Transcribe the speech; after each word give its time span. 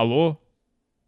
Alô? 0.00 0.34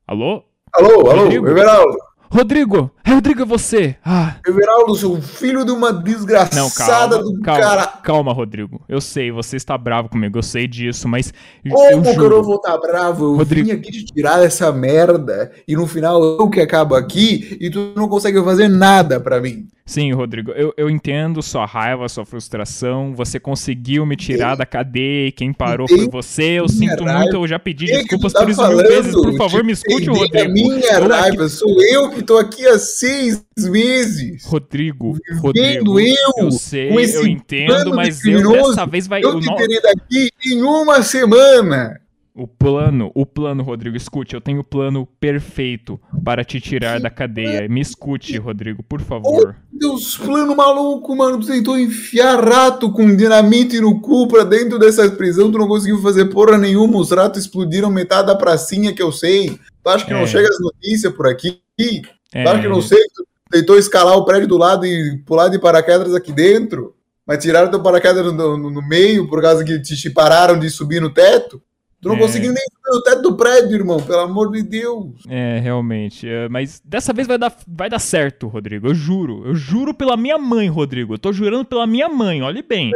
Alô? 0.07 0.45
Alô, 0.75 1.09
alô, 1.11 1.23
Rodrigo? 1.23 1.49
Everaldo. 1.49 1.97
Rodrigo! 2.31 2.91
Rodrigo, 3.09 3.41
é 3.41 3.45
você! 3.47 3.97
Ah, 4.05 4.37
Everaldo, 4.47 4.95
seu 4.95 5.21
filho 5.23 5.65
de 5.65 5.73
uma 5.73 5.91
desgraçada 5.91 6.61
não, 6.61 6.71
calma, 6.71 7.19
do 7.23 7.41
calma, 7.41 7.61
cara. 7.63 7.87
calma, 8.03 8.33
Rodrigo. 8.35 8.83
Eu 8.87 9.01
sei, 9.01 9.31
você 9.33 9.57
está 9.57 9.79
bravo 9.79 10.11
comigo, 10.11 10.37
eu 10.37 10.43
sei 10.43 10.67
disso, 10.69 11.09
mas 11.09 11.33
Como 11.67 12.07
eu 12.07 12.13
que 12.13 12.21
eu 12.21 12.29
não 12.29 12.43
vou 12.43 12.57
estar 12.57 12.77
bravo? 12.77 13.25
Eu 13.33 13.37
Rodrigo. 13.39 13.67
vim 13.69 13.73
aqui 13.73 13.91
te 13.91 14.05
tirar 14.05 14.41
dessa 14.41 14.71
merda 14.71 15.51
e 15.67 15.75
no 15.75 15.87
final 15.87 16.23
eu 16.23 16.51
que 16.51 16.61
acabo 16.61 16.95
aqui 16.95 17.57
e 17.59 17.71
tu 17.71 17.95
não 17.97 18.11
consegue 18.11 18.43
fazer 18.45 18.69
nada 18.69 19.19
pra 19.19 19.41
mim. 19.41 19.69
Sim, 19.93 20.11
Rodrigo, 20.13 20.53
eu, 20.53 20.73
eu 20.75 20.89
entendo 20.89 21.43
sua 21.43 21.67
raiva, 21.67 22.09
sua 22.09 22.25
frustração. 22.25 23.15
Você 23.15 23.39
conseguiu 23.39 24.07
me 24.07 24.17
tirar 24.17 24.55
da 24.57 24.65
cadeia 24.65 25.29
e 25.29 25.33
quem 25.33 25.53
parou 25.53 25.87
foi 25.87 26.09
você. 26.09 26.59
Eu 26.61 26.67
sinto 26.67 27.05
raiva. 27.05 27.19
muito, 27.21 27.37
eu 27.37 27.47
já 27.47 27.59
pedi 27.59 27.85
O 27.85 27.89
que 27.89 27.93
que 27.93 27.99
desculpas 28.17 28.33
tu 28.33 28.37
tá 28.37 28.43
por 28.43 28.51
isso 28.51 28.61
mil 28.63 28.71
falando? 28.71 28.89
vezes. 28.89 29.13
Por 29.13 29.37
favor, 29.37 29.63
me 29.63 29.75
Te 29.75 29.77
escute, 29.77 30.09
Rodrigo. 30.09 30.39
A 30.39 30.49
minha 30.49 30.93
Eu 30.93 31.05
aqui- 31.05 31.09
raiva, 31.13 31.49
sou 31.51 31.83
eu 31.83 32.11
que 32.11 32.23
tô 32.23 32.39
aqui 32.39 32.67
há 32.67 32.79
seis 32.79 33.45
meses. 33.59 34.45
Rodrigo, 34.47 35.19
Rodrigo, 35.41 36.01
eu, 36.01 36.17
eu 36.39 36.51
sei, 36.53 36.89
eu 36.91 37.27
entendo, 37.27 37.95
mas 37.95 38.25
eu 38.25 38.51
dessa 38.51 38.87
vez 38.87 39.07
vai. 39.07 39.23
Eu 39.23 39.39
te 39.41 39.55
terei 39.57 39.81
daqui 39.83 40.31
em 40.47 40.63
uma 40.63 41.03
semana. 41.03 42.01
O 42.35 42.49
plano, 42.49 43.13
o 43.15 43.27
plano, 43.27 43.63
Rodrigo, 43.63 43.95
escute, 43.95 44.35
eu 44.35 44.41
tenho 44.41 44.61
o 44.61 44.65
plano 44.65 45.07
perfeito 45.21 46.01
para 46.25 46.43
te 46.43 46.59
tirar 46.63 46.99
da 46.99 47.11
cadeia. 47.11 47.69
Me 47.69 47.79
escute, 47.81 48.39
Rodrigo, 48.39 48.83
por 48.83 49.03
favor. 49.03 49.55
Deus, 49.71 50.17
plano 50.17 50.57
maluco, 50.57 51.15
mano. 51.15 51.39
Tu 51.41 51.47
tentou 51.49 51.79
enfiar 51.79 52.43
rato 52.43 52.91
com 52.91 53.15
dinamite 53.15 53.79
no 53.81 54.01
cu 54.01 54.27
pra 54.29 54.45
dentro 54.45 54.79
dessa 54.79 55.11
prisão. 55.11 55.53
Tu 55.53 55.59
não 55.59 55.69
conseguiu 55.69 56.01
fazer 56.01 56.25
porra 56.27 56.57
nenhuma. 56.57 56.97
Os 56.99 57.11
ratos 57.11 57.43
explodiram 57.43 57.91
metade 57.91 58.29
da 58.29 58.35
pracinha 58.35 58.95
que 58.95 59.03
eu 59.03 59.13
sei. 59.13 59.59
Tu 59.85 59.91
acha 59.91 60.07
que 60.07 60.13
É. 60.15 60.19
não 60.19 60.27
chega 60.27 60.49
as 60.49 60.59
notícias 60.59 61.13
por 61.15 61.27
aqui? 61.27 61.61
Tu 61.77 62.03
É, 62.33 62.49
acha 62.49 62.61
que 62.63 62.67
eu 62.67 62.71
não 62.71 62.81
sei? 62.81 63.03
Tu 63.15 63.27
tentou 63.51 63.77
escalar 63.77 64.17
o 64.17 64.25
prédio 64.25 64.49
do 64.49 64.57
lado 64.57 64.87
e 64.87 65.19
pular 65.27 65.49
de 65.49 65.59
paraquedas 65.59 66.15
aqui 66.15 66.33
dentro? 66.33 66.95
Mas 67.27 67.43
tiraram 67.43 67.71
teu 67.71 67.83
paraquedas 67.83 68.25
no, 68.25 68.57
no- 68.57 68.71
no 68.71 68.89
meio 68.89 69.29
por 69.29 69.43
causa 69.43 69.63
que 69.63 69.79
te 69.81 70.09
pararam 70.09 70.59
de 70.59 70.71
subir 70.71 71.01
no 71.03 71.11
teto? 71.13 71.61
Tu 72.03 72.09
não 72.09 72.17
É. 72.17 72.19
conseguiu 72.19 72.53
nem 72.53 72.63
subir 72.65 72.97
no 72.97 73.03
teto 73.05 73.23
do 73.23 73.37
prédio, 73.37 73.77
irmão. 73.77 74.03
Pelo 74.03 74.19
amor 74.19 74.51
de 74.51 74.61
Deus. 74.65 75.07
É, 75.29 75.61
realmente. 75.61 76.29
é, 76.29 76.49
mas 76.49 76.83
dessa 76.85 77.13
vez 77.13 77.29
vai 77.29 77.39
dar, 77.39 77.55
vai 77.67 77.89
dar 77.89 78.01
certo, 78.01 78.49
Rodrigo. 78.49 78.89
Eu 78.89 78.95
juro. 78.95 79.43
Eu 79.47 79.55
juro 79.55 79.95
pela 79.95 80.17
minha 80.17 80.37
mãe, 80.37 80.69
Rodrigo. 80.69 81.15
Eu 81.15 81.19
tô 81.19 81.33
jurando 81.33 81.65
pela 81.65 81.87
minha 81.87 82.09
mãe, 82.09 82.43
olhe 82.43 82.61
bem. 82.61 82.91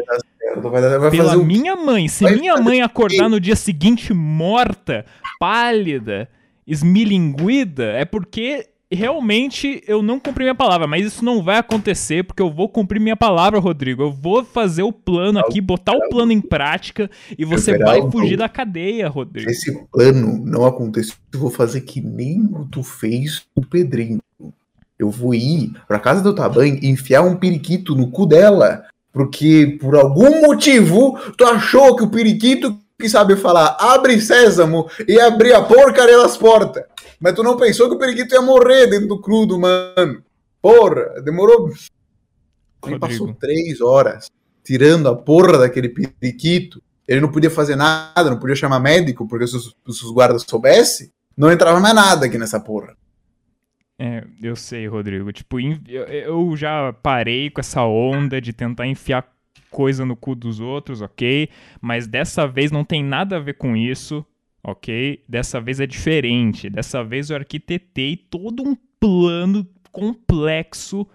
Vai, 0.61 0.81
vai 0.99 1.11
Pela 1.11 1.31
fazer 1.31 1.37
o 1.37 1.45
minha 1.45 1.77
mãe. 1.77 2.09
Se 2.09 2.25
Vai 2.25 2.35
minha 2.35 2.57
mãe 2.57 2.83
o 2.83 2.85
acordar 2.85 3.29
no 3.29 3.39
dia 3.41 3.55
seguinte 3.57 4.13
morta, 4.13 5.05
pálida, 5.39 6.29
esmilinguida, 6.67 7.93
é 7.93 8.05
porque 8.05 8.67
realmente 8.91 9.83
eu 9.87 10.03
não 10.03 10.19
cumpri 10.19 10.45
minha 10.45 10.55
palavra. 10.55 10.87
Mas 10.87 11.07
isso 11.07 11.25
não 11.25 11.43
vai 11.43 11.59
acontecer 11.59 12.25
porque 12.25 12.43
eu 12.43 12.51
vou 12.51 12.69
cumprir 12.69 13.01
minha 13.01 13.17
palavra, 13.17 13.59
Rodrigo. 13.59 14.03
Eu 14.03 14.13
vou 14.13 14.45
fazer 14.45 14.83
o 14.83 14.93
plano 14.93 15.39
aqui, 15.39 15.61
botar 15.61 15.93
o 15.93 16.09
plano 16.09 16.33
em 16.33 16.41
prática 16.41 17.11
e 17.39 17.45
você 17.45 17.77
vai 17.79 18.01
fugir 18.11 18.37
da 18.37 18.49
cadeia, 18.49 19.09
Rodrigo. 19.09 19.51
Se 19.51 19.71
esse 19.71 19.87
plano 19.93 20.45
não 20.45 20.65
acontecer, 20.65 21.15
eu 21.33 21.41
vou 21.41 21.51
fazer 21.51 21.83
que 21.83 22.01
nem 22.01 22.49
tu 22.71 22.83
fez 22.83 23.45
o 23.55 23.65
Pedrinho. 23.65 24.21
Eu 24.99 25.11
vou 25.11 25.35
ir 25.35 25.73
pra 25.87 25.99
casa 25.99 26.23
do 26.23 26.35
Tabanho 26.35 26.79
e 26.81 26.89
enfiar 26.89 27.23
um 27.23 27.37
periquito 27.37 27.95
no 27.95 28.11
cu 28.11 28.27
dela. 28.27 28.85
Porque 29.13 29.79
por 29.81 29.95
algum 29.95 30.43
motivo 30.43 31.19
tu 31.37 31.45
achou 31.45 31.97
que 31.97 32.05
o 32.05 32.11
periquito 32.11 32.79
que 32.99 33.09
sabe 33.09 33.37
falar 33.37 33.77
abre 33.79 34.21
sésamo 34.21 34.89
e 35.07 35.21
abrir 35.21 35.53
a 35.53 35.63
porcaria 35.63 36.19
das 36.19 36.37
portas. 36.37 36.85
Mas 37.21 37.35
tu 37.35 37.43
não 37.43 37.57
pensou 37.57 37.89
que 37.89 37.95
o 37.95 37.99
periquito 37.99 38.35
ia 38.35 38.43
morrer 38.43 38.87
dentro 38.87 39.09
do 39.09 39.21
crudo, 39.21 39.59
mano. 39.59 40.23
Porra, 40.61 41.21
demorou. 41.23 41.71
Ele 42.87 42.99
passou 42.99 43.33
três 43.35 43.81
horas 43.81 44.31
tirando 44.65 45.09
a 45.09 45.17
porra 45.17 45.59
daquele 45.59 45.89
periquito. 45.89 46.83
Ele 47.07 47.21
não 47.21 47.31
podia 47.31 47.51
fazer 47.51 47.77
nada, 47.77 48.31
não 48.31 48.39
podia 48.39 48.57
chamar 48.57 48.81
médico, 48.81 49.29
porque 49.29 49.47
se 49.47 49.57
os, 49.57 49.65
se 49.65 50.05
os 50.05 50.11
guardas 50.11 50.45
soubessem, 50.49 51.11
não 51.37 51.53
entrava 51.53 51.79
mais 51.79 51.95
nada 51.95 52.27
aqui 52.27 52.37
nessa 52.37 52.59
porra. 52.59 52.97
É, 53.99 54.25
eu 54.43 54.57
sei, 54.57 54.87
Rodrigo. 54.89 55.33
Tipo, 55.33 55.59
eu 55.89 56.57
já 56.57 56.93
parei 56.93 57.49
com 57.49 57.61
essa 57.61 57.83
onda 57.83 58.41
de 58.41 58.53
tentar 58.53 58.87
enfiar 58.87 59.27
coisa 59.71 60.05
no 60.05 60.17
cu 60.17 60.35
dos 60.35 60.61
outros, 60.61 61.01
ok? 61.01 61.49
Mas 61.81 62.07
dessa 62.07 62.47
vez 62.47 62.71
não 62.71 62.85
tem 62.85 63.03
nada 63.03 63.37
a 63.37 63.41
ver 63.41 63.55
com 63.55 63.77
isso, 63.77 64.25
ok? 64.63 65.23
Dessa 65.29 65.61
vez 65.61 65.81
é 65.81 65.87
diferente. 65.87 66.71
Dessa 66.71 67.03
vez 67.03 67.31
eu 67.31 67.37
arquitetei 67.37 68.17
todo 68.17 68.63
um 68.63 68.77
plano 68.99 69.67
complexo 69.93 71.07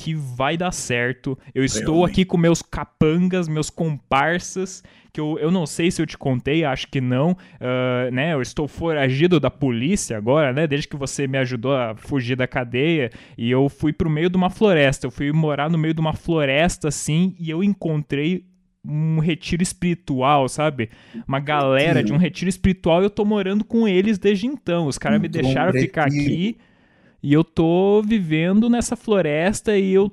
que 0.00 0.14
vai 0.14 0.56
dar 0.56 0.72
certo. 0.72 1.38
Eu 1.54 1.62
estou 1.62 2.06
aqui 2.06 2.24
com 2.24 2.38
meus 2.38 2.62
capangas, 2.62 3.46
meus 3.46 3.68
comparsas, 3.68 4.82
que 5.12 5.20
eu, 5.20 5.38
eu 5.38 5.50
não 5.50 5.66
sei 5.66 5.90
se 5.90 6.00
eu 6.00 6.06
te 6.06 6.16
contei, 6.16 6.64
acho 6.64 6.88
que 6.88 7.02
não, 7.02 7.36
ah, 7.60 8.10
né? 8.10 8.32
Eu 8.32 8.40
estou 8.40 8.66
foragido 8.66 9.38
da 9.38 9.50
polícia 9.50 10.16
agora, 10.16 10.54
né? 10.54 10.66
Desde 10.66 10.88
que 10.88 10.96
você 10.96 11.26
me 11.26 11.36
ajudou 11.36 11.76
a 11.76 11.94
fugir 11.94 12.34
da 12.34 12.48
cadeia 12.48 13.10
e 13.36 13.50
eu 13.50 13.68
fui 13.68 13.92
pro 13.92 14.08
meio 14.08 14.30
de 14.30 14.38
uma 14.38 14.48
floresta. 14.48 15.06
Eu 15.06 15.10
fui 15.10 15.30
morar 15.32 15.68
no 15.68 15.76
meio 15.76 15.92
de 15.92 16.00
uma 16.00 16.14
floresta 16.14 16.88
assim 16.88 17.34
e 17.38 17.50
eu 17.50 17.62
encontrei 17.62 18.46
um 18.82 19.18
retiro 19.18 19.62
espiritual, 19.62 20.48
sabe? 20.48 20.88
Uma 21.28 21.40
galera 21.40 22.02
de 22.02 22.10
um 22.10 22.16
retiro 22.16 22.48
espiritual 22.48 23.02
e 23.02 23.04
eu 23.04 23.10
tô 23.10 23.26
morando 23.26 23.62
com 23.64 23.86
eles 23.86 24.18
desde 24.18 24.46
então. 24.46 24.86
Os 24.86 24.96
caras 24.96 25.20
me 25.20 25.28
deixaram 25.28 25.72
ficar 25.72 26.06
aqui 26.06 26.56
e 27.22 27.32
eu 27.32 27.42
tô 27.44 28.02
vivendo 28.02 28.68
nessa 28.68 28.96
floresta 28.96 29.76
e 29.76 29.92
eu. 29.92 30.10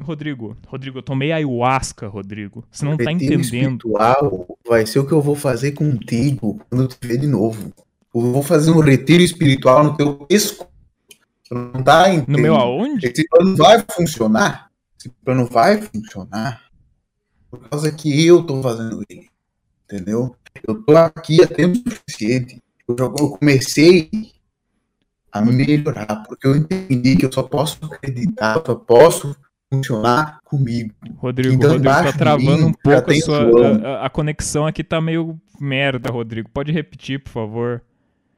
Rodrigo, 0.00 0.56
Rodrigo, 0.66 0.98
eu 0.98 1.02
tomei 1.02 1.32
ayahuasca, 1.32 2.06
Rodrigo. 2.08 2.64
Você 2.70 2.84
não 2.84 2.96
tá 2.96 3.10
Retiro 3.10 3.34
entendendo. 3.40 3.42
espiritual 3.76 4.58
vai 4.66 4.86
ser 4.86 5.00
o 5.00 5.06
que 5.06 5.12
eu 5.12 5.20
vou 5.20 5.34
fazer 5.34 5.72
contigo 5.72 6.60
quando 6.70 6.82
eu 6.82 6.88
te 6.88 6.96
ver 7.02 7.18
de 7.18 7.26
novo. 7.26 7.72
Eu 8.14 8.32
vou 8.32 8.42
fazer 8.42 8.70
um 8.70 8.80
retiro 8.80 9.22
espiritual 9.22 9.84
no 9.84 9.96
teu 9.96 10.14
pescoço. 10.14 10.68
Não 11.50 11.82
tá 11.82 12.08
entendendo? 12.10 12.28
No 12.36 12.38
meu 12.42 12.54
aonde? 12.56 13.06
Esse 13.06 13.26
plano 13.28 13.56
vai 13.56 13.84
funcionar. 13.92 14.70
Esse 14.98 15.08
plano 15.24 15.46
vai 15.46 15.80
funcionar 15.82 16.62
por 17.50 17.60
causa 17.68 17.90
que 17.92 18.24
eu 18.26 18.42
tô 18.44 18.62
fazendo 18.62 19.02
ele. 19.08 19.28
Entendeu? 19.84 20.34
Eu 20.66 20.82
tô 20.82 20.96
aqui 20.96 21.42
há 21.42 21.46
tempo 21.46 21.78
suficiente. 21.90 22.60
Eu, 22.86 22.96
já- 22.98 23.04
eu 23.04 23.30
comecei 23.30 24.10
a 25.32 25.40
melhorar, 25.40 26.24
porque 26.26 26.46
eu 26.46 26.56
entendi 26.56 27.16
que 27.16 27.24
eu 27.26 27.32
só 27.32 27.42
posso 27.42 27.78
acreditar, 27.84 28.62
só 28.64 28.74
posso 28.74 29.36
funcionar 29.72 30.38
comigo. 30.44 30.94
Rodrigo, 31.16 31.54
Então, 31.56 31.72
Rodrigo, 31.72 31.94
tá 31.94 32.12
travando 32.12 32.56
mim 32.56 32.64
um 32.64 32.72
pouco 32.72 33.10
a 33.10 33.14
sua. 33.20 33.76
A- 34.02 34.06
a 34.06 34.10
conexão 34.10 34.66
aqui 34.66 34.82
tá 34.82 35.00
meio 35.00 35.38
merda, 35.60 36.10
Rodrigo. 36.10 36.48
Pode 36.52 36.72
repetir, 36.72 37.22
por 37.22 37.30
favor. 37.30 37.82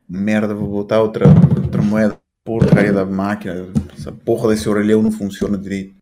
Merda, 0.08 0.54
vou 0.54 0.68
botar 0.68 1.00
outra, 1.00 1.26
outra 1.62 1.80
moeda. 1.82 2.18
Porcaria 2.44 2.92
da 2.92 3.04
máquina. 3.04 3.68
Essa 3.96 4.10
porra 4.10 4.48
desse 4.48 4.68
orelhão 4.68 5.02
não 5.02 5.12
funciona 5.12 5.56
direito. 5.58 5.94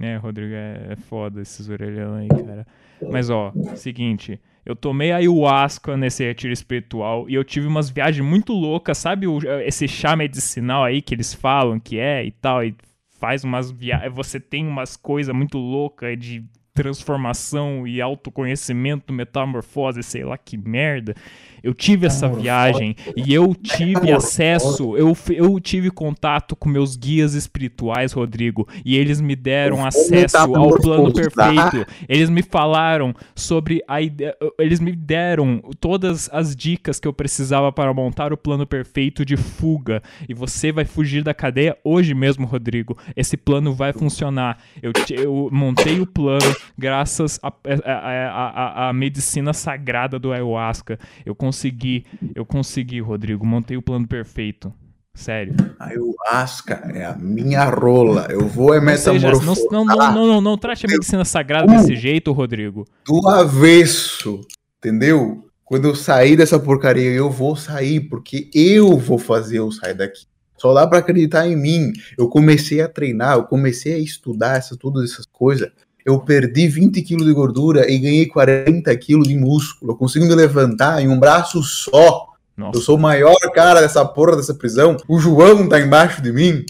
É, 0.00 0.16
Rodrigo, 0.16 0.54
é, 0.54 0.88
é 0.92 0.96
foda 0.96 1.42
esses 1.42 1.68
orelhão 1.68 2.14
aí, 2.14 2.28
cara. 2.28 2.66
Mas 3.10 3.28
ó, 3.28 3.52
seguinte, 3.74 4.40
eu 4.66 4.74
tomei 4.74 5.12
ayahuasca 5.12 5.96
nesse 5.96 6.24
retiro 6.24 6.52
espiritual 6.52 7.30
e 7.30 7.34
eu 7.34 7.44
tive 7.44 7.66
umas 7.68 7.88
viagens 7.88 8.26
muito 8.28 8.52
loucas, 8.52 8.98
sabe 8.98 9.26
o- 9.26 9.38
esse 9.60 9.86
chá 9.86 10.16
medicinal 10.16 10.82
aí 10.84 11.00
que 11.00 11.14
eles 11.14 11.32
falam 11.32 11.78
que 11.78 11.98
é 11.98 12.24
e 12.24 12.32
tal, 12.32 12.64
e 12.64 12.74
faz 13.18 13.44
umas 13.44 13.70
viagens, 13.70 14.12
você 14.12 14.40
tem 14.40 14.66
umas 14.66 14.96
coisas 14.96 15.34
muito 15.34 15.56
loucas 15.56 16.18
de 16.18 16.44
transformação 16.76 17.88
e 17.88 18.02
autoconhecimento, 18.02 19.10
metamorfose, 19.10 20.02
sei 20.02 20.22
lá 20.24 20.36
que 20.36 20.58
merda. 20.58 21.14
Eu 21.62 21.74
tive 21.74 22.06
essa 22.06 22.28
viagem 22.28 22.94
e 23.16 23.34
eu 23.34 23.52
tive 23.54 24.12
acesso, 24.12 24.96
eu, 24.96 25.16
eu 25.30 25.58
tive 25.58 25.90
contato 25.90 26.54
com 26.54 26.68
meus 26.68 26.94
guias 26.94 27.34
espirituais, 27.34 28.12
Rodrigo, 28.12 28.68
e 28.84 28.94
eles 28.96 29.20
me 29.20 29.34
deram 29.34 29.84
acesso 29.84 30.36
ao 30.36 30.78
plano 30.78 31.12
perfeito. 31.12 31.84
Eles 32.08 32.28
me 32.28 32.42
falaram 32.42 33.12
sobre 33.34 33.82
a 33.88 34.00
ideia, 34.00 34.36
eles 34.60 34.78
me 34.78 34.92
deram 34.92 35.60
todas 35.80 36.28
as 36.30 36.54
dicas 36.54 37.00
que 37.00 37.08
eu 37.08 37.12
precisava 37.12 37.72
para 37.72 37.92
montar 37.92 38.32
o 38.32 38.36
plano 38.36 38.66
perfeito 38.66 39.24
de 39.24 39.36
fuga. 39.36 40.02
E 40.28 40.34
você 40.34 40.70
vai 40.70 40.84
fugir 40.84 41.24
da 41.24 41.34
cadeia 41.34 41.76
hoje 41.82 42.14
mesmo, 42.14 42.46
Rodrigo. 42.46 42.96
Esse 43.16 43.36
plano 43.36 43.72
vai 43.72 43.92
funcionar. 43.92 44.58
Eu, 44.80 44.92
eu 45.10 45.48
montei 45.50 46.00
o 46.00 46.06
plano 46.06 46.54
graças 46.76 47.38
à 47.42 47.52
a, 47.84 48.86
a, 48.86 48.88
a 48.88 48.92
medicina 48.92 49.52
sagrada 49.52 50.18
do 50.18 50.32
ayahuasca. 50.32 50.98
Eu 51.24 51.34
consegui, 51.34 52.04
eu 52.34 52.44
consegui, 52.44 53.00
Rodrigo. 53.00 53.44
Montei 53.46 53.76
o 53.76 53.82
plano 53.82 54.06
perfeito. 54.06 54.72
Sério. 55.16 55.54
Ayahuasca 55.78 56.74
é 56.94 57.06
a 57.06 57.16
minha 57.16 57.64
rola. 57.64 58.26
Eu 58.30 58.46
vou 58.46 58.74
é 58.74 58.96
seja, 58.98 59.32
não, 59.32 59.40
não, 59.70 59.84
não, 59.84 59.96
não, 59.96 60.26
não, 60.26 60.40
não 60.42 60.58
trate 60.58 60.84
a 60.86 60.90
medicina 60.90 61.24
sagrada 61.24 61.66
desse 61.66 61.96
jeito, 61.96 62.32
Rodrigo. 62.32 62.84
do 63.06 63.26
avesso. 63.26 64.42
Entendeu? 64.78 65.46
Quando 65.64 65.88
eu 65.88 65.96
sair 65.96 66.36
dessa 66.36 66.60
porcaria, 66.60 67.10
eu 67.10 67.30
vou 67.30 67.56
sair, 67.56 68.00
porque 68.00 68.50
eu 68.54 68.98
vou 68.98 69.18
fazer 69.18 69.58
eu 69.58 69.72
sair 69.72 69.94
daqui. 69.94 70.26
Só 70.58 70.72
dá 70.72 70.86
para 70.86 70.98
acreditar 70.98 71.48
em 71.48 71.56
mim. 71.56 71.92
Eu 72.16 72.28
comecei 72.28 72.80
a 72.80 72.88
treinar, 72.88 73.36
eu 73.36 73.44
comecei 73.44 73.94
a 73.94 73.98
estudar 73.98 74.58
essa, 74.58 74.76
todas 74.76 75.10
essas 75.10 75.26
coisas. 75.26 75.70
Eu 76.06 76.20
perdi 76.20 76.68
20 76.68 77.02
quilos 77.02 77.26
de 77.26 77.32
gordura 77.32 77.90
e 77.90 77.98
ganhei 77.98 78.26
40 78.26 78.96
quilos 78.96 79.26
de 79.26 79.34
músculo. 79.34 79.90
Eu 79.90 79.96
consigo 79.96 80.24
me 80.24 80.36
levantar 80.36 81.02
em 81.02 81.08
um 81.08 81.18
braço 81.18 81.60
só. 81.64 82.28
Nossa. 82.56 82.78
Eu 82.78 82.80
sou 82.80 82.96
o 82.96 83.00
maior 83.00 83.34
cara 83.52 83.80
dessa 83.80 84.04
porra 84.04 84.36
dessa 84.36 84.54
prisão. 84.54 84.96
O 85.08 85.18
João 85.18 85.68
tá 85.68 85.80
embaixo 85.80 86.22
de 86.22 86.30
mim. 86.32 86.64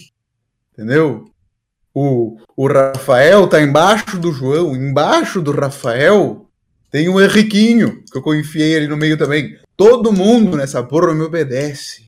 Entendeu? 0.72 1.30
O, 1.92 2.38
o 2.56 2.66
Rafael 2.66 3.46
tá 3.46 3.60
embaixo 3.60 4.18
do 4.18 4.32
João. 4.32 4.74
Embaixo 4.74 5.42
do 5.42 5.52
Rafael 5.52 6.46
tem 6.90 7.10
o 7.10 7.20
Henriquinho, 7.20 8.02
que 8.10 8.16
eu 8.16 8.22
confiei 8.22 8.74
ali 8.74 8.88
no 8.88 8.96
meio 8.96 9.18
também. 9.18 9.54
Todo 9.76 10.14
mundo 10.14 10.56
nessa 10.56 10.82
porra 10.82 11.14
me 11.14 11.20
obedece. 11.20 12.04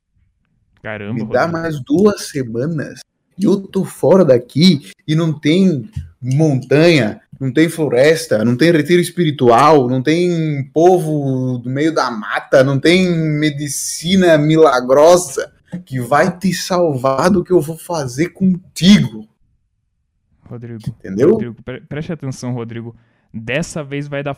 Caramba, 0.82 1.12
Me 1.12 1.28
dá 1.28 1.42
Rodrigo. 1.42 1.52
mais 1.52 1.80
duas 1.84 2.28
semanas 2.28 3.00
e 3.38 3.44
eu 3.44 3.60
tô 3.60 3.84
fora 3.84 4.24
daqui 4.24 4.90
e 5.06 5.14
não 5.14 5.38
tem 5.38 5.88
montanha, 6.20 7.20
não 7.38 7.52
tem 7.52 7.68
floresta, 7.68 8.44
não 8.44 8.56
tem 8.56 8.72
retiro 8.72 9.00
espiritual, 9.00 9.88
não 9.88 10.02
tem 10.02 10.64
povo 10.72 11.58
do 11.58 11.70
meio 11.70 11.94
da 11.94 12.10
mata, 12.10 12.64
não 12.64 12.78
tem 12.78 13.08
medicina 13.08 14.36
milagrosa 14.36 15.52
que 15.84 16.00
vai 16.00 16.36
te 16.36 16.52
salvar 16.52 17.30
do 17.30 17.44
que 17.44 17.52
eu 17.52 17.60
vou 17.60 17.76
fazer 17.76 18.30
contigo, 18.30 19.28
Rodrigo. 20.44 20.80
entendeu? 20.88 21.32
Rodrigo, 21.32 21.62
pre- 21.62 21.80
preste 21.82 22.12
atenção, 22.12 22.54
Rodrigo. 22.54 22.96
Dessa 23.38 23.82
vez 23.82 24.08
vai 24.08 24.22
dar, 24.22 24.36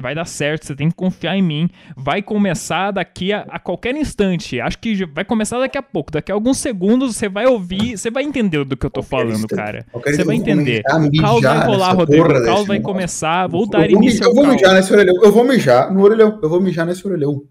vai 0.00 0.14
dar 0.14 0.24
certo, 0.24 0.66
você 0.66 0.76
tem 0.76 0.88
que 0.88 0.94
confiar 0.94 1.36
em 1.36 1.42
mim. 1.42 1.68
Vai 1.96 2.22
começar 2.22 2.90
daqui 2.90 3.32
a, 3.32 3.40
a 3.48 3.58
qualquer 3.58 3.96
instante. 3.96 4.60
Acho 4.60 4.78
que 4.78 5.04
vai 5.06 5.24
começar 5.24 5.58
daqui 5.58 5.78
a 5.78 5.82
pouco. 5.82 6.12
Daqui 6.12 6.30
a 6.30 6.34
alguns 6.34 6.58
segundos 6.58 7.16
você 7.16 7.28
vai 7.28 7.46
ouvir, 7.46 7.96
você 7.96 8.10
vai 8.10 8.22
entender 8.22 8.64
do 8.64 8.76
que 8.76 8.86
eu 8.86 8.90
tô 8.90 9.02
Qualquer 9.02 9.16
falando, 9.16 9.34
instante. 9.44 9.56
cara. 9.56 9.86
Qualquer 9.90 10.14
Você 10.14 10.24
vai 10.24 10.36
entender. 10.36 10.82
O 10.86 11.20
caos 11.20 11.42
vai 11.42 11.66
rolar, 11.66 11.92
Rodrigo. 11.92 12.24
O 12.24 12.28
caos 12.44 12.66
vai 12.66 12.78
negócio. 12.78 12.82
começar. 12.82 13.46
Vou 13.48 13.62
Eu 13.62 13.68
dar 13.68 13.78
vou, 13.80 13.88
início 13.90 14.24
eu 14.24 14.34
vou 14.34 14.46
mijar 14.46 14.74
nesse 14.74 14.92
orelhão, 14.92 15.14
eu 15.22 15.32
vou 15.32 15.44
mijar 15.44 15.92
no 15.92 16.02
orelhão, 16.02 16.38
eu 16.42 16.48
vou 16.48 16.60
mijar 16.60 16.86
nesse 16.86 17.06
orelhão. 17.06 17.42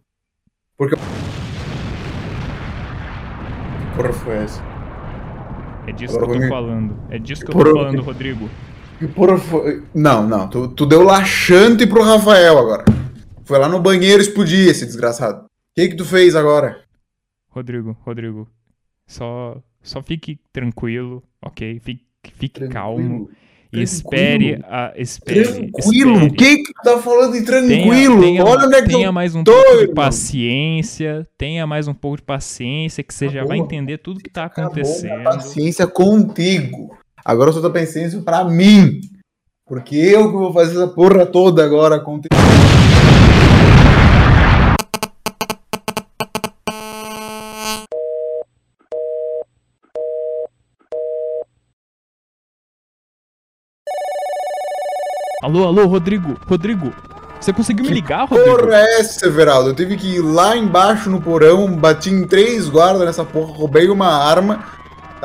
Porque. 0.78 0.96
Que 0.96 1.02
porra 3.96 4.14
foi 4.14 4.36
essa? 4.38 4.62
É 5.88 5.92
disso 5.92 6.16
Agora 6.18 6.32
que 6.32 6.38
eu 6.38 6.42
tô 6.42 6.48
vou 6.48 6.58
falando. 6.58 6.98
É 7.10 7.20
disso 7.20 7.46
que 7.46 7.52
eu 7.52 7.56
tô 7.56 7.76
falando, 7.76 8.02
Rodrigo. 8.02 8.50
Foi? 9.50 9.84
Não, 9.94 10.28
não, 10.28 10.50
tu, 10.50 10.68
tu 10.70 10.86
deu 10.86 11.02
laxante 11.04 11.86
pro 11.86 12.02
Rafael 12.04 12.58
agora. 12.58 12.86
Foi 13.44 13.60
lá 13.60 13.68
no 13.68 13.80
banheiro 13.80 14.22
explodir 14.22 14.70
esse 14.70 14.86
desgraçado. 14.86 15.46
O 15.46 15.50
que 15.76 15.90
que 15.90 15.96
tu 15.96 16.06
fez 16.06 16.36
agora? 16.36 16.82
Rodrigo, 17.50 17.96
Rodrigo. 18.06 18.48
Só, 19.06 19.62
só 19.84 20.02
fique 20.02 20.40
tranquilo, 20.52 21.22
ok? 21.42 21.80
Fique, 21.84 22.04
fique 22.34 22.68
calmo. 22.70 23.26
Tranquilo. 23.28 23.46
E 23.74 23.82
espere, 23.82 24.62
a, 24.70 24.94
espere, 24.96 25.70
Tranquilo? 25.70 26.28
O 26.28 26.34
que 26.34 26.58
que 26.64 26.74
tu 26.74 26.82
tá 26.82 26.98
falando 26.98 27.34
de 27.34 27.44
Tenha, 27.46 27.62
tranquilo? 27.62 28.22
tenha, 28.22 28.46
Olha 28.46 28.66
onde 28.68 28.76
é 28.78 28.82
que 28.82 28.88
tenha 28.88 29.12
mais 29.12 29.36
um 29.36 29.44
tô, 29.44 29.52
pouco 29.52 29.70
de 29.76 29.82
irmão. 29.82 29.96
paciência, 29.96 31.28
tenha 31.38 31.68
mais 31.68 31.86
um 31.88 31.94
pouco 31.94 32.18
de 32.18 32.24
paciência, 32.24 33.04
que 33.04 33.14
você 33.14 33.28
já 33.28 33.44
vai 33.44 33.58
entender 33.58 33.98
tudo 33.98 34.22
que 34.22 34.30
tá 34.30 34.50
minha 34.56 34.68
acontecendo. 34.68 35.24
paciência 35.24 35.86
contigo. 35.86 36.98
Agora 37.28 37.50
eu 37.50 37.54
só 37.54 37.60
tô 37.60 37.72
paciência 37.72 38.22
pra 38.22 38.44
mim. 38.44 39.02
Porque 39.66 39.96
eu 39.96 40.28
que 40.28 40.38
vou 40.38 40.54
fazer 40.54 40.74
essa 40.74 40.88
porra 40.88 41.26
toda 41.26 41.66
agora 41.66 42.00
contigo. 42.00 42.36
Alô, 55.42 55.66
alô, 55.66 55.88
Rodrigo, 55.88 56.40
Rodrigo. 56.46 56.94
Você 57.42 57.52
conseguiu 57.52 57.86
me 57.86 57.92
ligar, 57.92 58.28
Rodrigo? 58.28 58.58
Porra 58.58 58.78
é 58.78 59.00
essa, 59.00 59.26
Everaldo? 59.26 59.72
Eu 59.72 59.76
tive 59.76 59.98
que 59.98 60.18
ir 60.18 60.22
lá 60.22 60.56
embaixo 60.56 61.10
no 61.10 61.20
porão, 61.20 61.76
bati 61.76 62.12
em 62.12 62.28
três 62.28 62.70
guardas 62.70 63.06
nessa 63.06 63.26
porra, 63.26 63.52
roubei 63.52 63.90
uma 63.90 64.08
arma, 64.08 64.64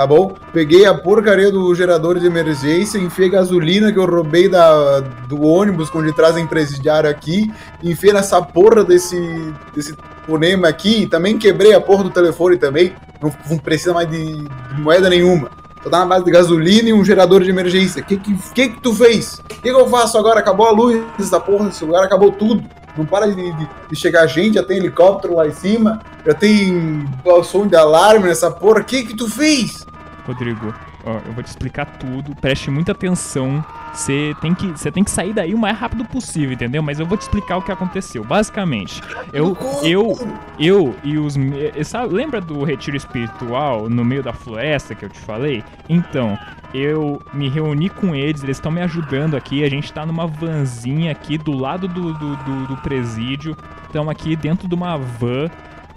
tá 0.00 0.06
bom? 0.06 0.32
Peguei 0.50 0.87
a 0.87 0.94
porcaria 0.94 1.52
do 1.52 1.75
gerador 1.75 2.19
de 2.19 2.25
emergência, 2.26 2.97
enfiei 2.97 3.29
gasolina 3.29 3.93
que 3.93 3.99
eu 3.99 4.06
roubei 4.06 4.49
da, 4.49 5.00
do 5.29 5.43
ônibus 5.43 5.91
onde 5.94 6.11
trazem 6.14 6.47
presidiário 6.47 7.11
aqui, 7.11 7.52
enfiei 7.82 8.11
nessa 8.11 8.41
porra 8.41 8.82
desse, 8.82 9.52
desse 9.75 9.94
fonema 10.26 10.69
aqui, 10.69 11.06
também 11.06 11.37
quebrei 11.37 11.75
a 11.75 11.81
porra 11.82 12.05
do 12.05 12.08
telefone 12.08 12.56
também, 12.56 12.94
não, 13.20 13.31
não 13.50 13.58
precisa 13.58 13.93
mais 13.93 14.08
de, 14.08 14.49
moeda 14.79 15.11
nenhuma. 15.11 15.50
Só 15.82 15.91
dá 15.91 15.99
uma 15.99 16.06
base 16.06 16.25
de 16.25 16.31
gasolina 16.31 16.88
e 16.88 16.93
um 16.94 17.05
gerador 17.05 17.43
de 17.43 17.50
emergência. 17.50 18.00
O 18.00 18.05
que 18.06 18.17
que, 18.17 18.35
que 18.55 18.69
que 18.70 18.81
tu 18.81 18.94
fez? 18.94 19.35
O 19.35 19.49
que, 19.49 19.61
que 19.61 19.69
eu 19.70 19.87
faço 19.87 20.17
agora? 20.17 20.41
Acabou 20.41 20.67
a 20.67 20.70
luz 20.70 20.99
dessa 21.19 21.38
porra 21.38 21.67
desse 21.67 21.85
lugar, 21.85 22.02
acabou 22.05 22.32
tudo. 22.32 22.64
Não 22.97 23.06
para 23.06 23.26
de, 23.29 23.35
de- 23.35 23.69
de 23.91 23.97
chegar 23.97 24.26
gente, 24.26 24.55
já 24.55 24.62
tem 24.62 24.79
helicóptero 24.79 25.37
lá 25.37 25.47
em 25.47 25.52
cima, 25.52 26.00
já 26.26 26.35
tem 26.35 27.06
som 27.44 27.67
de 27.67 27.76
alarme 27.76 28.26
nessa 28.29 28.50
porra. 28.50 28.81
O 28.81 28.85
que 28.85 29.05
que 29.05 29.14
tu 29.14 29.29
fez? 29.31 29.87
Rodrigo, 30.32 30.73
ó, 31.05 31.19
eu 31.27 31.32
vou 31.32 31.43
te 31.43 31.49
explicar 31.49 31.87
tudo. 31.87 32.35
Preste 32.37 32.71
muita 32.71 32.93
atenção. 32.93 33.65
Você 33.93 34.35
tem 34.41 34.55
que, 34.55 34.67
você 34.69 34.91
tem 34.91 35.03
que 35.03 35.11
sair 35.11 35.32
daí 35.32 35.53
o 35.55 35.59
mais 35.59 35.77
rápido 35.77 36.05
possível, 36.05 36.53
entendeu? 36.53 36.82
Mas 36.82 37.00
eu 37.00 37.06
vou 37.06 37.19
te 37.19 37.23
explicar 37.23 37.56
o 37.56 37.62
que 37.62 37.73
aconteceu. 37.73 38.23
Basicamente, 38.25 39.03
eu, 39.32 39.56
eu, 39.82 40.17
eu 40.59 40.94
e 41.03 41.19
os. 41.19 41.37
eh, 41.37 41.82
Sabe, 41.85 42.15
lembra 42.15 42.41
do 42.41 42.62
retiro 42.62 42.97
espiritual 42.97 43.88
no 43.88 44.05
meio 44.05 44.23
da 44.23 44.32
floresta 44.32 44.94
que 44.94 45.05
eu 45.05 45.09
te 45.09 45.19
falei? 45.19 45.65
Então, 45.88 46.38
eu 46.73 47.21
me 47.35 47.49
reuni 47.49 47.88
com 47.88 48.15
eles, 48.15 48.44
eles 48.44 48.56
estão 48.59 48.71
me 48.71 48.81
ajudando 48.81 49.37
aqui. 49.37 49.65
A 49.65 49.69
gente 49.69 49.93
tá 49.93 50.06
numa 50.06 50.26
vanzinha 50.26 51.11
aqui 51.11 51.37
do 51.37 51.53
lado 51.53 51.88
do, 51.88 52.12
do, 52.15 52.37
do, 52.37 52.67
do 52.69 52.76
presídio. 52.79 53.56
Estamos 53.87 54.11
aqui 54.12 54.37
dentro 54.37 54.69
de 54.69 54.75
uma 54.75 54.97
van 54.97 55.50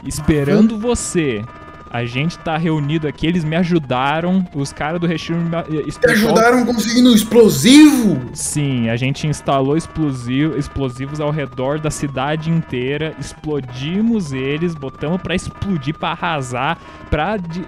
esperando 0.03 0.77
você. 0.79 1.44
A 1.93 2.05
gente 2.05 2.39
tá 2.39 2.57
reunido 2.57 3.07
aqui, 3.07 3.27
eles 3.27 3.43
me 3.43 3.55
ajudaram. 3.55 4.43
Os 4.55 4.73
caras 4.73 4.99
do 4.99 5.05
retiro 5.05 5.37
me- 5.39 5.55
eh, 5.55 5.83
espiritual 5.87 6.33
ajudaram 6.35 6.65
conseguindo 6.65 7.11
um 7.11 7.13
explosivo? 7.15 8.19
Sim, 8.33 8.89
a 8.89 8.95
gente 8.97 9.27
instalou 9.27 9.77
explosivo- 9.77 10.57
explosivos 10.57 11.21
ao 11.21 11.29
redor 11.29 11.79
da 11.79 11.91
cidade 11.91 12.50
inteira, 12.50 13.13
explodimos 13.19 14.33
eles, 14.33 14.73
botamos 14.73 15.21
pra 15.21 15.35
explodir, 15.35 15.95
pra 15.97 16.09
arrasar, 16.09 16.79
pra 17.12 17.38
de- 17.38 17.63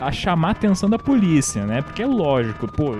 a, 0.00 0.06
a 0.08 0.12
chamar 0.12 0.48
a 0.48 0.50
atenção 0.50 0.90
da 0.90 0.98
polícia, 0.98 1.64
né? 1.64 1.80
Porque 1.80 2.02
é 2.02 2.06
lógico, 2.06 2.66
pô, 2.66 2.96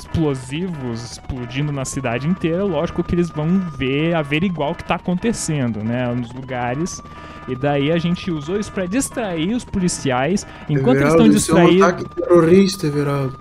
explosivos 0.00 1.12
explodindo 1.12 1.72
na 1.72 1.84
cidade 1.84 2.26
inteira, 2.28 2.64
lógico 2.64 3.02
que 3.02 3.14
eles 3.14 3.30
vão 3.30 3.60
ver, 3.76 4.14
averiguar 4.14 4.70
o 4.70 4.74
que 4.74 4.84
tá 4.84 4.96
acontecendo, 4.96 5.82
né? 5.82 6.12
Nos 6.14 6.32
lugares. 6.32 7.02
E 7.46 7.54
daí 7.54 7.92
a 7.92 7.98
gente 7.98 8.30
usou 8.30 8.58
isso 8.58 8.72
pra 8.72 8.86
distrair 8.86 9.54
os 9.54 9.64
policiais. 9.64 10.46
Enquanto 10.68 10.98
eles 10.98 11.10
estão 11.10 11.26
isso 11.26 11.52
é 11.52 11.64
um 11.64 11.66
distraídos. 11.68 11.82
ataque 11.82 12.04
terrorista, 12.14 12.86
Everaldo. 12.86 13.38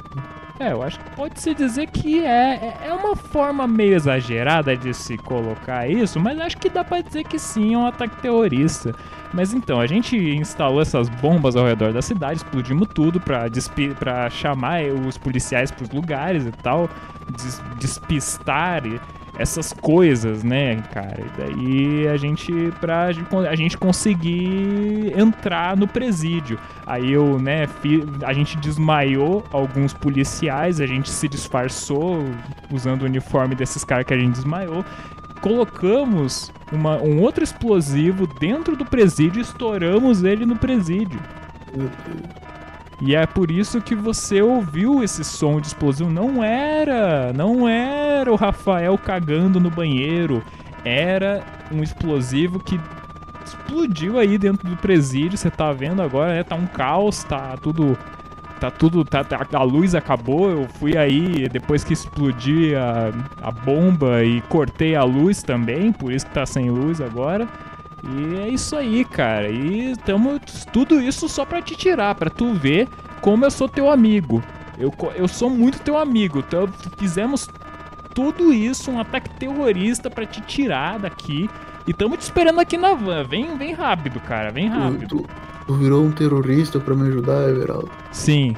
É, 0.59 0.71
eu 0.71 0.83
acho 0.83 0.99
que 0.99 1.09
pode-se 1.15 1.53
dizer 1.55 1.87
que 1.87 2.23
é, 2.23 2.53
é- 2.83 2.87
é 2.89 2.93
uma 2.93 3.15
forma 3.15 3.67
meio 3.67 3.95
exagerada 3.95 4.77
de 4.77 4.93
se 4.93 5.17
colocar 5.17 5.89
isso, 5.89 6.19
mas 6.19 6.39
acho 6.39 6.57
que 6.57 6.69
dá 6.69 6.83
pra 6.83 7.01
dizer 7.01 7.23
que 7.23 7.39
sim, 7.39 7.73
é 7.73 7.77
um 7.77 7.87
ataque 7.87 8.21
terrorista. 8.21 8.93
Mas 9.33 9.51
então, 9.51 9.79
a 9.79 9.87
gente 9.87 10.15
instalou 10.15 10.79
essas 10.79 11.09
bombas 11.09 11.55
ao 11.55 11.65
redor 11.65 11.91
da 11.91 12.03
cidade, 12.03 12.35
explodimos 12.37 12.87
tudo 12.93 13.19
pra, 13.19 13.45
pra 13.97 14.29
chamar 14.29 14.83
os 15.07 15.17
policiais 15.17 15.71
pros 15.71 15.89
lugares 15.89 16.45
e 16.45 16.51
tal, 16.51 16.87
des- 17.35 17.61
despistar 17.79 18.83
essas 19.37 19.73
coisas, 19.73 20.43
né, 20.43 20.77
cara? 20.93 21.21
E 21.21 21.41
daí 21.41 22.07
a 22.07 22.17
gente, 22.17 22.51
pra 22.79 23.07
a 23.49 23.55
gente 23.55 23.77
conseguir 23.77 25.13
entrar 25.17 25.75
no 25.75 25.87
presídio. 25.87 26.59
Aí 26.85 27.11
eu, 27.11 27.39
né, 27.39 27.65
fi- 27.67 28.03
a 28.23 28.31
gente 28.33 28.57
desmaiou 28.57 29.43
alguns 29.51 29.93
policiais, 29.93 30.79
a 30.79 30.85
gente 30.85 31.09
se 31.09 31.27
disfarçou 31.27 32.23
usando 32.71 33.01
o 33.01 33.05
uniforme 33.05 33.55
desses 33.55 33.83
caras 33.83 34.05
que 34.05 34.13
a 34.13 34.17
gente 34.17 34.33
desmaiou. 34.33 34.85
Colocamos 35.41 36.51
uma- 36.71 36.97
um 37.01 37.19
outro 37.21 37.43
explosivo 37.43 38.27
dentro 38.39 38.75
do 38.75 38.85
presídio 38.85 39.41
estouramos 39.41 40.23
ele 40.23 40.45
no 40.45 40.55
presídio. 40.55 41.19
E 43.05 43.15
é 43.15 43.25
por 43.25 43.51
isso 43.51 43.81
que 43.81 43.93
você 43.93 44.41
ouviu 44.41 45.03
esse 45.03 45.25
som 45.25 45.59
de 45.59 45.67
explosivo. 45.67 46.09
Não 46.09 46.41
era, 46.41 47.33
não 47.33 47.67
era 47.67 48.31
o 48.31 48.35
Rafael 48.35 48.97
cagando 48.97 49.59
no 49.59 49.69
banheiro. 49.69 50.41
Era 50.85 51.43
um 51.69 51.83
explosivo 51.83 52.59
que 52.61 52.79
explodiu 53.45 54.17
aí 54.17 54.37
dentro 54.37 54.69
do 54.69 54.77
presídio. 54.77 55.37
Você 55.37 55.51
tá 55.51 55.73
vendo 55.73 56.01
agora, 56.01 56.33
né? 56.33 56.43
Tá 56.43 56.55
um 56.55 56.65
caos, 56.65 57.25
tá 57.25 57.57
tudo. 57.57 57.97
Tá 58.57 58.71
tudo. 58.71 59.03
Tá, 59.03 59.21
tá- 59.21 59.45
a 59.51 59.63
luz 59.63 59.95
acabou. 59.95 60.49
Eu 60.49 60.65
fui 60.79 60.95
aí 60.97 61.49
depois 61.49 61.83
que 61.83 61.91
explodi 61.91 62.73
a, 62.73 63.11
a 63.41 63.51
bomba 63.51 64.23
e 64.23 64.39
cortei 64.43 64.95
a 64.95 65.03
luz 65.03 65.43
também. 65.43 65.91
Por 65.91 66.13
isso 66.13 66.25
que 66.25 66.33
tá 66.33 66.45
sem 66.45 66.69
luz 66.69 67.01
agora. 67.01 67.49
E 68.03 68.35
é 68.35 68.49
isso 68.49 68.75
aí, 68.75 69.05
cara. 69.05 69.49
E 69.49 69.95
tamo 70.05 70.39
tudo 70.71 71.01
isso 71.01 71.29
só 71.29 71.45
pra 71.45 71.61
te 71.61 71.75
tirar, 71.75 72.15
pra 72.15 72.29
tu 72.29 72.53
ver 72.53 72.87
como 73.21 73.45
eu 73.45 73.51
sou 73.51 73.69
teu 73.69 73.89
amigo. 73.89 74.43
Eu, 74.77 74.93
eu 75.15 75.27
sou 75.27 75.49
muito 75.49 75.79
teu 75.79 75.97
amigo. 75.97 76.39
Então, 76.39 76.67
fizemos 76.97 77.49
tudo 78.13 78.53
isso, 78.53 78.91
um 78.91 78.99
ataque 78.99 79.29
terrorista 79.35 80.09
pra 80.09 80.25
te 80.25 80.41
tirar 80.41 80.99
daqui. 80.99 81.49
E 81.87 81.93
tamo 81.93 82.17
te 82.17 82.21
esperando 82.21 82.59
aqui 82.59 82.77
na 82.77 82.93
van. 82.93 83.23
Vem, 83.23 83.57
vem 83.57 83.73
rápido, 83.73 84.19
cara. 84.19 84.51
Vem 84.51 84.67
rápido. 84.67 85.07
Tu, 85.07 85.29
tu 85.67 85.75
virou 85.75 86.03
um 86.03 86.11
terrorista 86.11 86.79
pra 86.79 86.95
me 86.95 87.07
ajudar, 87.07 87.49
Everaldo? 87.49 87.89
Sim. 88.11 88.55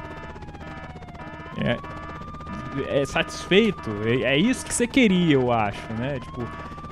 É, 1.58 1.78
é 2.86 3.04
satisfeito? 3.04 3.90
É, 4.04 4.22
é 4.22 4.38
isso 4.38 4.64
que 4.64 4.74
você 4.74 4.86
queria, 4.86 5.34
eu 5.34 5.50
acho, 5.50 5.92
né? 5.94 6.20
Tipo, 6.20 6.46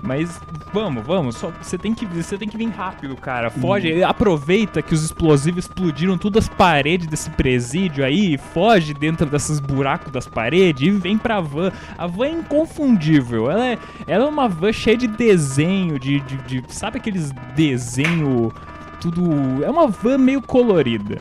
mas 0.04 0.40
vamos, 0.72 1.04
vamos. 1.04 1.36
Só, 1.36 1.50
você 1.60 1.78
tem 1.78 1.94
que 1.94 2.04
você 2.04 2.36
tem 2.36 2.48
que 2.48 2.56
vir 2.56 2.68
rápido, 2.68 3.16
cara. 3.16 3.50
Foge, 3.50 3.92
uhum. 3.92 4.06
aproveita 4.06 4.82
que 4.82 4.92
os 4.92 5.02
explosivos 5.02 5.64
explodiram 5.64 6.18
todas 6.18 6.44
as 6.44 6.48
paredes 6.48 7.06
desse 7.06 7.30
presídio 7.30 8.04
aí, 8.04 8.36
foge 8.36 8.92
dentro 8.92 9.26
desses 9.26 9.58
buracos 9.58 10.12
das 10.12 10.26
paredes 10.26 10.86
e 10.86 10.90
vem 10.90 11.16
pra 11.16 11.40
van. 11.40 11.72
A 11.96 12.06
van 12.06 12.26
é 12.26 12.30
inconfundível. 12.30 13.50
Ela 13.50 13.66
é, 13.66 13.78
ela 14.06 14.24
é 14.24 14.28
uma 14.28 14.48
van 14.48 14.72
cheia 14.72 14.96
de 14.96 15.06
desenho, 15.06 15.98
de, 15.98 16.20
de, 16.20 16.36
de 16.36 16.64
sabe 16.68 16.98
aqueles 16.98 17.32
desenho 17.56 18.52
tudo. 19.00 19.64
É 19.64 19.70
uma 19.70 19.88
van 19.88 20.18
meio 20.18 20.42
colorida. 20.42 21.18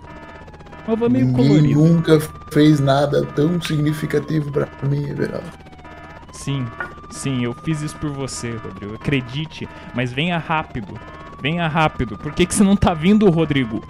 Uma 0.86 0.98
van 0.98 1.10
meio 1.10 1.28
Ninguém 1.28 1.48
colorida. 1.48 1.80
nunca 1.80 2.20
fez 2.52 2.82
nada 2.82 3.26
tão 3.28 3.62
significativo 3.62 4.52
para 4.52 4.68
mim, 4.84 5.08
Everaldo. 5.08 5.48
Sim, 6.34 6.66
sim, 7.14 7.44
eu 7.44 7.54
fiz 7.54 7.82
isso 7.82 7.96
por 7.98 8.10
você, 8.10 8.52
Rodrigo. 8.52 8.96
Acredite, 8.96 9.68
mas 9.94 10.12
venha 10.12 10.38
rápido. 10.38 11.00
Venha 11.42 11.68
rápido. 11.68 12.18
Por 12.18 12.32
que, 12.34 12.46
que 12.46 12.56
você 12.56 12.64
não 12.64 12.76
tá 12.76 12.94
vindo, 12.94 13.30
Rodrigo? 13.30 13.84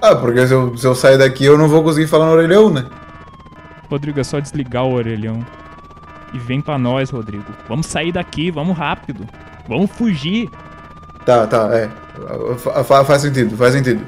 Ah, 0.00 0.16
porque 0.16 0.46
se 0.46 0.54
eu, 0.54 0.76
se 0.76 0.86
eu 0.86 0.94
sair 0.94 1.18
daqui 1.18 1.44
eu 1.44 1.58
não 1.58 1.68
vou 1.68 1.82
conseguir 1.82 2.06
falar 2.06 2.26
no 2.26 2.32
orelhão, 2.32 2.70
né? 2.70 2.86
Rodrigo, 3.90 4.20
é 4.20 4.24
só 4.24 4.40
desligar 4.40 4.84
o 4.84 4.94
orelhão. 4.94 5.44
E 6.32 6.38
vem 6.38 6.60
pra 6.60 6.78
nós, 6.78 7.10
Rodrigo. 7.10 7.52
Vamos 7.68 7.86
sair 7.86 8.12
daqui, 8.12 8.50
vamos 8.50 8.76
rápido. 8.76 9.26
Vamos 9.68 9.90
fugir. 9.90 10.48
Tá, 11.26 11.46
tá, 11.46 11.68
é. 11.74 11.90
Faz 13.04 13.22
sentido, 13.22 13.56
faz 13.56 13.74
sentido. 13.74 14.06